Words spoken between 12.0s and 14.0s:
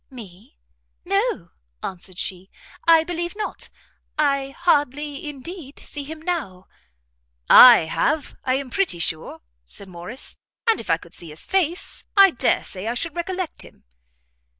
I dare say I should recollect him."